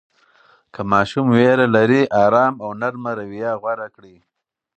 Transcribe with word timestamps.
که 0.73 0.81
ماشوم 0.91 1.27
ویره 1.35 1.67
لري، 1.75 2.01
آرام 2.23 2.53
او 2.63 2.69
نرمه 2.81 3.11
رویه 3.19 3.51
غوره 3.61 3.87
کړئ. 3.95 4.15